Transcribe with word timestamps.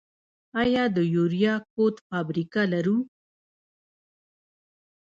آیا 0.61 0.83
د 0.95 0.97
یوریا 1.15 1.55
کود 1.73 1.95
فابریکه 2.07 2.61
لرو؟ 2.73 2.97